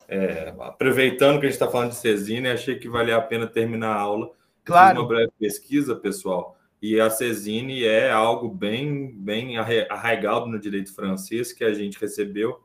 [0.07, 3.95] É, aproveitando que a gente está falando de CESINE, achei que valia a pena terminar
[3.95, 4.31] a aula
[4.69, 4.89] Claro.
[4.89, 10.93] Fiz uma breve pesquisa, pessoal, e a Cesine é algo bem, bem arraigado no direito
[10.93, 12.63] francês que a gente recebeu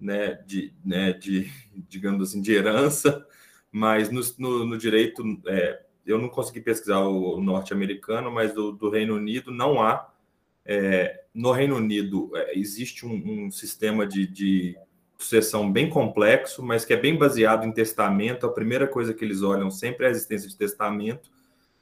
[0.00, 1.50] né, de, né, de
[1.88, 3.26] digamos assim, de herança,
[3.70, 8.88] mas no, no, no direito, é, eu não consegui pesquisar o, norte-americano, mas do, do,
[8.88, 10.10] Reino Unido não há.
[10.64, 14.76] É, no Reino Unido é, existe um, um sistema de, de
[15.18, 18.46] sucessão bem complexo, mas que é bem baseado em testamento.
[18.46, 21.30] A primeira coisa que eles olham sempre é a existência de testamento.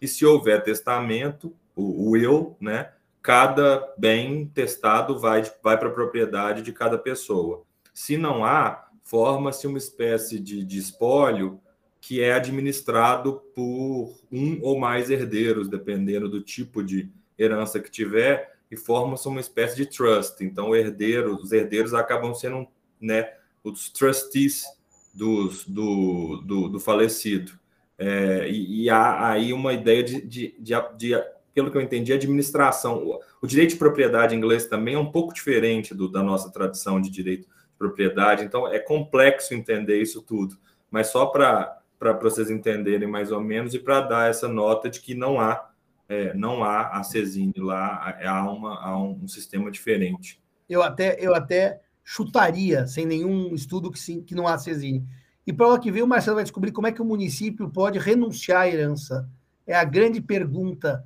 [0.01, 2.93] E se houver testamento, o, will, né?
[3.23, 7.65] Cada bem testado vai, vai para a propriedade de cada pessoa.
[7.93, 11.61] Se não há, forma-se uma espécie de, de espólio
[12.01, 18.57] que é administrado por um ou mais herdeiros, dependendo do tipo de herança que tiver,
[18.71, 20.43] e forma-se uma espécie de trust.
[20.45, 22.67] Então, herdeiro, os herdeiros acabam sendo
[23.01, 23.33] né,
[23.65, 24.65] os trustees
[25.13, 27.53] dos, do, do, do falecido.
[27.99, 31.15] É, e, e, há aí uma ideia de, de, de, de,
[31.59, 33.21] pelo que eu entendi, administração.
[33.43, 37.11] O, direito de propriedade inglês também é um pouco diferente do, da nossa tradição de
[37.11, 40.57] direito de propriedade, então é complexo entender isso tudo.
[40.89, 41.83] Mas só para
[42.23, 45.69] vocês entenderem mais ou menos e para dar essa nota de que não há
[46.09, 50.41] é, não há a CESINE lá, há, uma, há um, sistema diferente.
[50.67, 55.05] Eu até, eu até chutaria, sem nenhum estudo, que, sim, que não há CESINE.
[55.47, 57.99] E para o que vem, o Marcelo vai descobrir como é que o município pode
[57.99, 59.29] renunciar à herança.
[59.67, 61.05] É a grande pergunta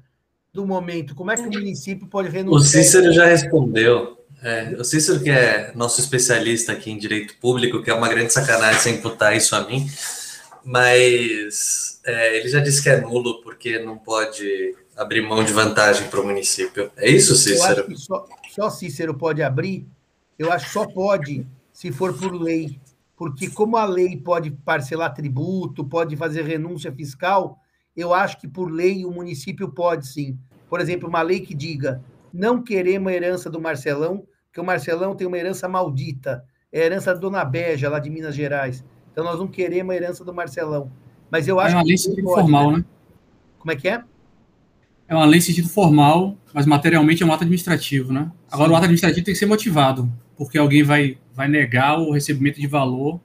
[0.52, 1.14] do momento.
[1.14, 2.60] Como é que o município pode renunciar?
[2.60, 4.18] O Cícero já respondeu.
[4.42, 8.32] É, o Cícero, que é nosso especialista aqui em direito público, que é uma grande
[8.32, 9.88] sacanagem sem imputar isso a mim,
[10.64, 16.08] mas é, ele já disse que é nulo porque não pode abrir mão de vantagem
[16.08, 16.90] para o município.
[16.96, 17.86] É isso, Cícero?
[17.96, 19.86] só, só Cícero pode abrir
[20.42, 22.80] eu acho que só pode se for por lei,
[23.16, 27.61] porque como a lei pode parcelar tributo, pode fazer renúncia fiscal,
[27.96, 30.38] eu acho que por lei o município pode sim.
[30.68, 35.14] Por exemplo, uma lei que diga não queremos a herança do Marcelão, que o Marcelão
[35.14, 38.82] tem uma herança maldita, é a herança da Dona Beja, lá de Minas Gerais.
[39.12, 40.90] Então nós não queremos a herança do Marcelão.
[41.30, 42.78] Mas eu acho é uma lei sentido formal, né?
[42.78, 42.84] né?
[43.58, 44.02] Como é que é?
[45.06, 48.30] É uma lei em sentido formal, mas materialmente é um ato administrativo, né?
[48.50, 48.72] Agora Sim.
[48.72, 52.66] o ato administrativo tem que ser motivado porque alguém vai, vai negar o recebimento de
[52.66, 53.20] valor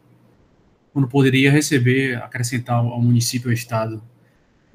[0.94, 4.04] quando poderia receber, acrescentar ao município ou estado.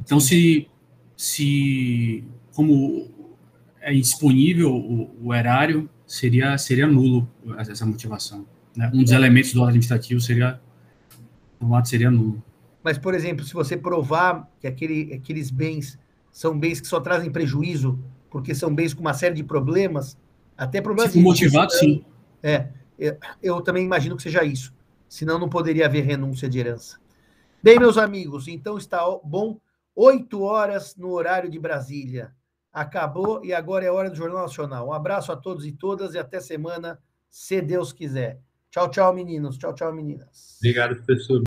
[0.04, 0.68] Então, se,
[1.16, 2.24] se
[2.54, 3.08] como
[3.80, 8.44] é indisponível o, o erário, seria, seria nulo essa motivação.
[8.76, 8.90] Né?
[8.92, 10.60] Um dos elementos do ato administrativo seria,
[11.60, 12.42] o ato seria nulo.
[12.82, 15.96] Mas, por exemplo, se você provar que aquele, aqueles bens
[16.32, 17.98] são bens que só trazem prejuízo,
[18.28, 20.18] porque são bens com uma série de problemas,
[20.56, 21.12] até problemas...
[21.12, 22.04] Se motivado, sim.
[22.42, 22.68] É,
[23.40, 24.74] eu também imagino que seja isso.
[25.08, 26.98] Senão não poderia haver renúncia de herança.
[27.62, 29.58] Bem, meus amigos, então está bom.
[29.94, 32.34] Oito horas no horário de Brasília.
[32.72, 34.88] Acabou e agora é hora do Jornal Nacional.
[34.88, 38.40] Um abraço a todos e todas e até semana, se Deus quiser.
[38.70, 39.58] Tchau, tchau, meninos.
[39.58, 40.56] Tchau, tchau, meninas.
[40.58, 41.40] Obrigado, professor.